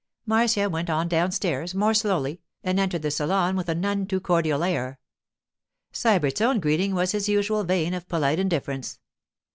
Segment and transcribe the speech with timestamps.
[0.25, 4.63] Marcia went on downstairs more slowly, and entered the salon with a none too cordial
[4.63, 4.97] air.
[5.93, 8.97] Sybert's own greeting was in his usual vein of polite indifference.